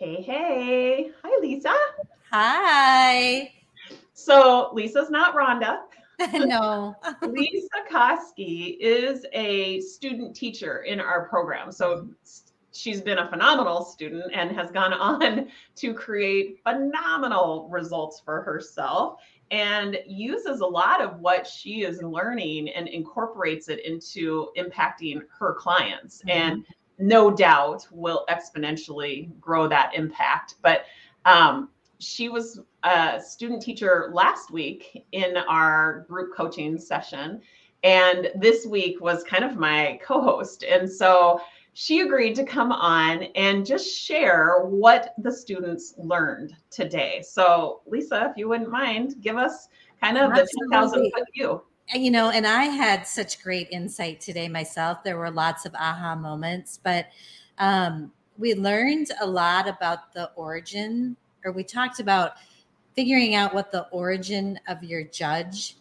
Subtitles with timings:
[0.00, 1.10] Hey, hey.
[1.22, 1.74] Hi, Lesa.
[2.30, 3.52] Hi.
[4.14, 5.80] So, Lesa's not Rhonda.
[6.48, 6.96] no.
[7.20, 11.70] Lesa Koski is a student teacher in our program.
[11.70, 12.08] So,
[12.72, 19.20] she's been a phenomenal student and has gone on to create phenomenal results for herself
[19.50, 25.52] and uses a lot of what she is learning and incorporates it into impacting her
[25.52, 26.22] clients.
[26.22, 26.30] Mm-hmm.
[26.30, 26.66] And
[27.00, 30.56] no doubt will exponentially grow that impact.
[30.62, 30.84] But
[31.24, 37.40] um, she was a student teacher last week in our group coaching session.
[37.82, 40.64] And this week was kind of my co host.
[40.64, 41.40] And so
[41.72, 47.22] she agreed to come on and just share what the students learned today.
[47.26, 49.68] So, Lesa, if you wouldn't mind, give us
[50.00, 50.68] kind of Absolutely.
[50.68, 51.62] the 10,000 foot view
[51.94, 55.02] you know, and I had such great insight today myself.
[55.02, 57.06] There were lots of aha moments, but
[57.58, 62.32] um, we learned a lot about the origin, or we talked about
[62.94, 65.76] figuring out what the origin of your judge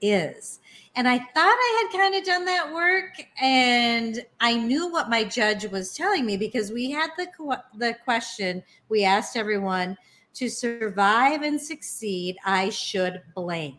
[0.00, 0.60] is.
[0.96, 5.24] And I thought I had kind of done that work, and I knew what my
[5.24, 7.28] judge was telling me because we had the
[7.76, 9.96] the question we asked everyone
[10.34, 12.36] to survive and succeed.
[12.44, 13.78] I should blank.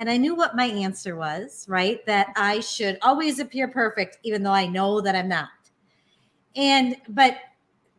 [0.00, 2.04] And I knew what my answer was, right?
[2.06, 5.48] That I should always appear perfect, even though I know that I'm not.
[6.56, 7.36] And, but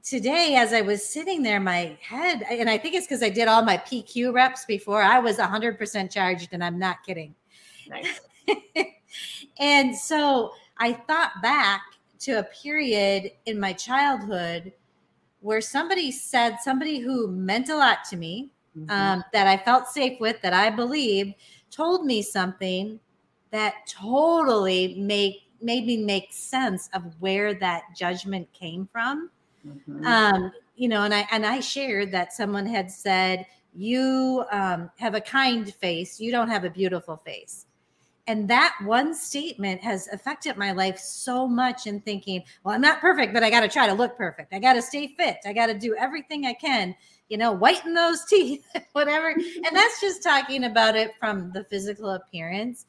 [0.03, 3.47] today, as I was sitting there, my head, and I think it's because I did
[3.47, 7.33] all my PQ reps before, I was 100% charged, and I'm not kidding.
[7.89, 8.21] Nice.
[9.59, 11.81] and so I thought back
[12.19, 14.73] to a period in my childhood
[15.39, 18.89] where somebody said, somebody who meant a lot to me, mm-hmm.
[18.89, 21.35] um, that I felt safe with, that I believed,
[21.75, 22.99] told me something
[23.51, 29.29] that totally made made me make sense of where that judgment came from.
[29.65, 30.05] Mm-hmm.
[30.05, 35.15] Um, you know, and I and I shared that someone had said, "You um, have
[35.15, 36.19] a kind face.
[36.19, 37.65] You don't have a beautiful face."
[38.27, 42.99] And that one statement has affected my life so much in thinking, well, I'm not
[42.99, 44.51] perfect, but I got to try to look perfect.
[44.51, 45.37] I got to stay fit.
[45.45, 46.95] I got to do everything I can
[47.29, 49.29] you know, whiten those teeth, whatever.
[49.29, 52.85] And that's just talking about it from the physical appearance.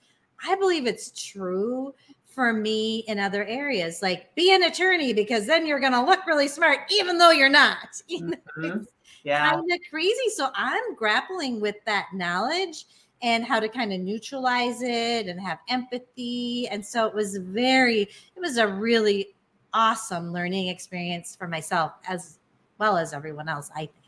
[0.47, 1.94] I believe it's true
[2.26, 6.26] for me in other areas, like be an attorney because then you're going to look
[6.26, 7.88] really smart, even though you're not.
[8.08, 8.82] You know, mm-hmm.
[9.24, 9.50] Yeah.
[9.50, 10.28] Kind of crazy.
[10.34, 12.84] So I'm grappling with that knowledge
[13.22, 16.68] and how to kind of neutralize it and have empathy.
[16.68, 19.34] And so it was very, it was a really
[19.72, 22.38] awesome learning experience for myself as
[22.78, 24.05] well as everyone else, I think.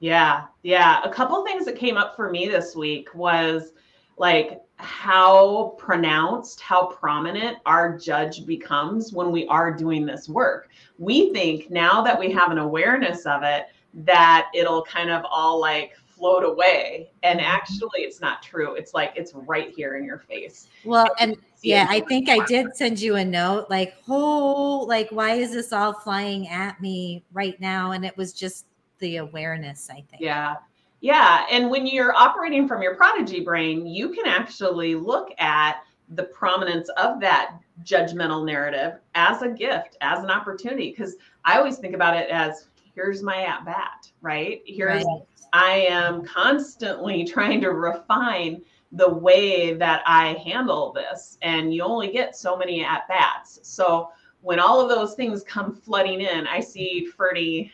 [0.00, 1.02] Yeah, yeah.
[1.02, 3.72] A couple things that came up for me this week was
[4.16, 10.68] like how pronounced, how prominent our judge becomes when we are doing this work.
[10.98, 15.60] We think now that we have an awareness of it, that it'll kind of all
[15.60, 17.10] like float away.
[17.22, 17.50] And mm-hmm.
[17.50, 18.74] actually, it's not true.
[18.74, 20.68] It's like it's right here in your face.
[20.84, 25.34] Well, and yeah, I think I did send you a note like, oh, like, why
[25.34, 27.92] is this all flying at me right now?
[27.92, 28.66] And it was just
[28.98, 30.20] the awareness, I think.
[30.20, 30.56] Yeah.
[31.00, 31.46] Yeah.
[31.50, 36.88] And when you're operating from your prodigy brain, you can actually look at the prominence
[36.96, 40.90] of that judgmental narrative as a gift, as an opportunity.
[40.90, 44.62] Because I always think about it as here's my at bat, right?
[44.66, 45.22] Here's, right.
[45.52, 51.38] I am constantly trying to refine the way that I handle this.
[51.42, 53.60] And you only get so many at bats.
[53.62, 54.10] So
[54.40, 57.70] when all of those things come flooding in, I see Ferdy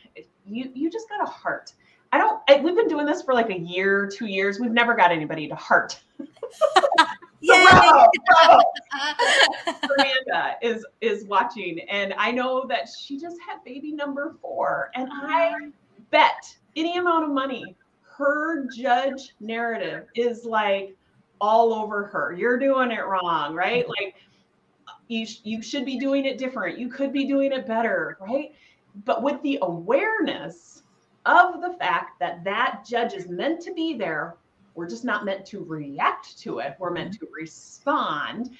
[0.47, 1.73] you you just got a heart.
[2.13, 2.41] I don't.
[2.49, 4.61] I, we've been doing this for like a year, two years.
[4.61, 6.01] We've never got anybody to heart.
[7.45, 8.07] Yeah.
[9.67, 15.11] Amanda is is watching, and I know that she just had baby number four, and
[15.13, 15.53] I
[16.11, 17.77] bet any amount of money
[18.17, 20.97] her judge narrative is like
[21.41, 22.33] all over her.
[22.33, 23.87] You're doing it wrong, right?
[23.87, 24.15] Like
[25.09, 26.79] you you should be doing it different.
[26.79, 28.55] You could be doing it better, right?
[29.05, 30.83] But with the awareness
[31.27, 34.37] of the fact that that judge is meant to be there
[34.75, 36.77] we're just not meant to react to it.
[36.79, 37.27] We're meant mm-hmm.
[37.27, 38.51] to respond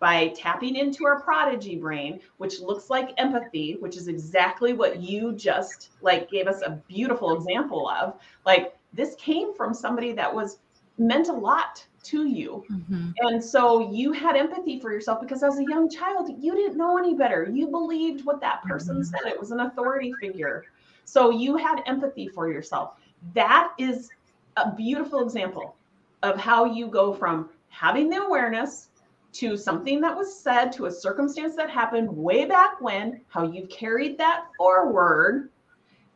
[0.00, 5.32] by tapping into our prodigy brain which looks like empathy which is exactly what you
[5.32, 8.20] just like gave us a beautiful example of.
[8.44, 10.58] Like this came from somebody that was
[10.98, 12.64] meant a lot to you.
[12.70, 13.10] Mm-hmm.
[13.18, 16.98] And so you had empathy for yourself because as a young child, you didn't know
[16.98, 17.48] any better.
[17.50, 19.04] You believed what that person mm-hmm.
[19.04, 20.64] said, it was an authority figure.
[21.04, 22.94] So you had empathy for yourself.
[23.34, 24.10] That is
[24.56, 25.76] a beautiful example
[26.22, 28.88] of how you go from having the awareness
[29.32, 33.68] to something that was said to a circumstance that happened way back when, how you've
[33.68, 35.50] carried that forward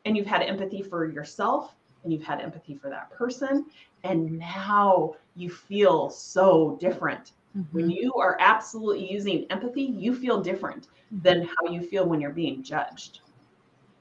[0.04, 3.66] and you've had empathy for yourself and you've had empathy for that person
[4.04, 7.76] and now you feel so different mm-hmm.
[7.76, 11.22] when you are absolutely using empathy you feel different mm-hmm.
[11.22, 13.20] than how you feel when you're being judged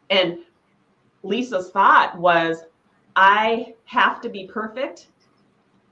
[0.09, 0.39] and
[1.23, 2.63] lesa's thought was
[3.15, 5.07] i have to be perfect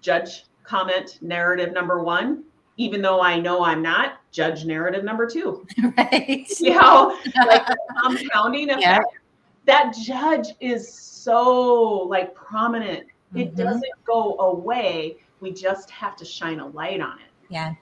[0.01, 2.43] judge comment narrative number one
[2.77, 5.65] even though I know I'm not, judge narrative number two.
[5.97, 6.47] Right.
[6.59, 7.17] You know,
[7.47, 7.65] like
[8.01, 8.81] compounding effect.
[8.81, 8.99] Yeah.
[9.65, 13.07] That judge is so like prominent.
[13.07, 13.37] Mm-hmm.
[13.39, 15.17] It doesn't go away.
[15.39, 17.31] We just have to shine a light on it.
[17.49, 17.73] Yeah.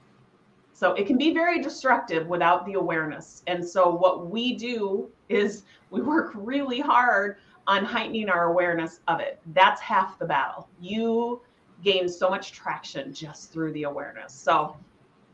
[0.74, 3.44] So it can be very destructive without the awareness.
[3.48, 7.38] And so what we do is we work really hard
[7.68, 9.40] on heightening our awareness of it.
[9.54, 10.68] That's half the battle.
[10.82, 11.42] You
[11.84, 14.34] gain so much traction just through the awareness.
[14.34, 14.76] So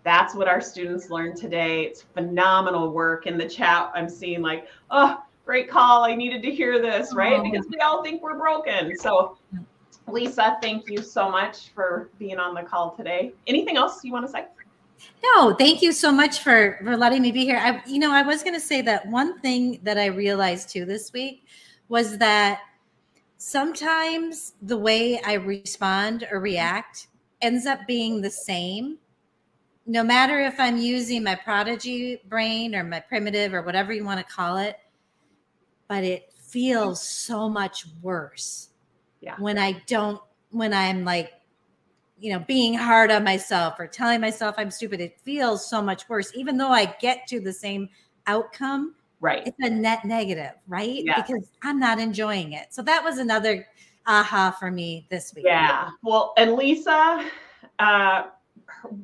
[0.04, 1.86] that's what our students learned today.
[1.86, 3.92] It's phenomenal work in the chat.
[3.96, 6.04] I'm seeing like, oh, great call.
[6.04, 7.40] I needed to hear this, right?
[7.40, 8.96] Oh, because we all think we're broken.
[9.00, 9.36] So,
[10.08, 13.32] Lesa, thank you so much for being on the call today.
[13.48, 14.46] Anything else you want to say?
[15.24, 17.58] No, thank you so much for for letting me be here.
[17.58, 20.86] I, you know, I was going to say that one thing that I realized too
[20.86, 21.48] this week
[21.88, 22.60] was that
[23.38, 27.08] sometimes the way I respond or react
[27.42, 29.00] ends up being the same
[29.88, 34.20] no matter if I'm using my prodigy brain or my primitive or whatever you want
[34.20, 34.78] to call it,
[35.90, 38.70] but it feels so much worse
[39.20, 39.36] yeah.
[39.40, 40.22] when I don't,
[40.52, 41.34] when I'm like,
[42.18, 45.02] you know, being hard on myself or telling myself I'm stupid.
[45.02, 47.90] It feels so much worse, even though I get to the same
[48.28, 48.96] outcome.
[49.20, 49.46] Right.
[49.46, 51.04] It's a net negative, right?
[51.04, 51.22] Yeah.
[51.22, 52.74] Because I'm not enjoying it.
[52.74, 53.68] So that was another
[54.06, 55.46] aha for me this week.
[55.46, 55.90] Yeah.
[56.04, 57.26] Well, and Lesa,
[57.80, 58.24] uh,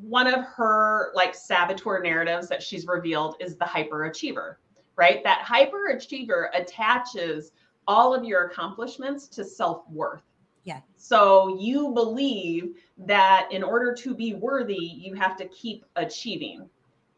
[0.01, 4.55] one of her like saboteur narratives that she's revealed is the hyperachiever,
[4.95, 5.24] right?
[5.24, 7.51] That hyperachiever attaches
[7.88, 10.24] all of your accomplishments to self worth.
[10.63, 10.81] Yeah.
[10.97, 16.68] So you believe that in order to be worthy, you have to keep achieving.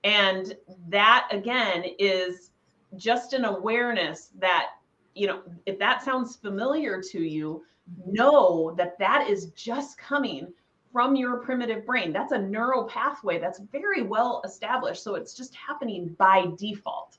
[0.04, 0.56] And
[0.90, 2.52] that again is
[2.98, 4.72] just an awareness that,
[5.16, 8.14] you know, if that sounds familiar to you, mm-hmm.
[8.14, 10.54] know that that is just coming
[10.92, 12.12] from your primitive brain.
[12.12, 15.04] That's a neural pathway that's very well established.
[15.04, 17.17] So it's just happening by default.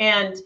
[0.00, 0.36] And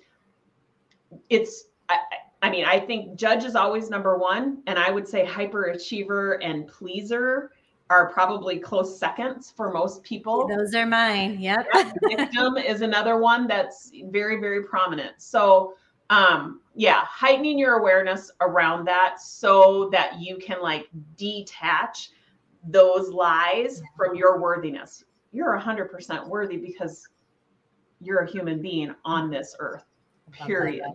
[1.31, 1.99] it's, I,
[2.43, 4.63] I mean, I think judge is always number one.
[4.67, 7.53] And I would say hyperachiever and pleaser
[7.89, 10.49] are probably close seconds for most people.
[10.49, 11.39] Those are mine.
[11.41, 11.67] Yep.
[12.03, 15.13] Victim is another one that's very, very prominent.
[15.19, 15.75] So,
[16.11, 22.11] um, yeah, heightening your awareness around that so that you can like detach
[22.67, 25.05] those lies from your worthiness.
[25.33, 27.09] You're 100% worthy because
[28.01, 29.85] you're a human being on this earth,
[30.33, 30.93] period.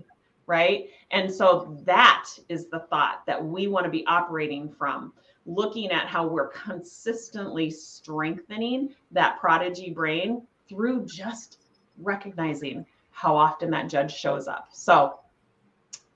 [0.48, 0.90] Right.
[1.12, 5.14] And so that is the thought that we want to be operating from,
[5.46, 11.60] looking at how we're consistently strengthening that prodigy brain through just
[12.00, 14.70] recognizing how often that judge shows up.
[14.72, 15.20] So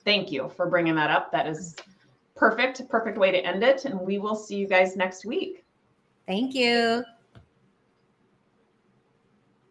[0.03, 1.31] thank you for bringing that up.
[1.31, 1.75] That is
[2.35, 3.85] perfect, perfect way to end it.
[3.85, 5.63] And we will see you guys next week.
[6.25, 7.03] Thank you.